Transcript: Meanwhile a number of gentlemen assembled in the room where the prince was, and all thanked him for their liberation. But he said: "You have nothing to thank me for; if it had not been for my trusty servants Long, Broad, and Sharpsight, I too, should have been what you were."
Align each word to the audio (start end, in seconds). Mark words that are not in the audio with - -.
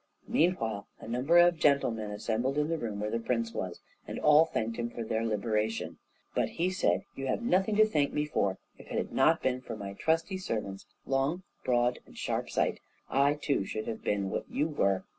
Meanwhile 0.27 0.87
a 0.99 1.07
number 1.07 1.37
of 1.37 1.59
gentlemen 1.59 2.09
assembled 2.09 2.57
in 2.57 2.69
the 2.69 2.79
room 2.79 2.99
where 2.99 3.11
the 3.11 3.19
prince 3.19 3.53
was, 3.53 3.81
and 4.07 4.17
all 4.17 4.45
thanked 4.45 4.77
him 4.77 4.89
for 4.89 5.03
their 5.03 5.23
liberation. 5.23 5.99
But 6.33 6.49
he 6.49 6.71
said: 6.71 7.03
"You 7.15 7.27
have 7.27 7.43
nothing 7.43 7.75
to 7.75 7.85
thank 7.85 8.11
me 8.11 8.25
for; 8.25 8.57
if 8.79 8.87
it 8.87 8.97
had 8.97 9.11
not 9.11 9.43
been 9.43 9.61
for 9.61 9.75
my 9.77 9.93
trusty 9.93 10.39
servants 10.39 10.87
Long, 11.05 11.43
Broad, 11.63 11.99
and 12.07 12.15
Sharpsight, 12.17 12.79
I 13.11 13.35
too, 13.35 13.63
should 13.63 13.85
have 13.87 14.03
been 14.03 14.31
what 14.31 14.49
you 14.49 14.67
were." 14.69 15.03